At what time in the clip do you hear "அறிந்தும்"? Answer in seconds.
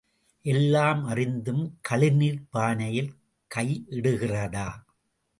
1.05-1.61